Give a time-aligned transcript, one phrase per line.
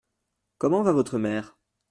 [0.57, 1.59] Comment va votre mère?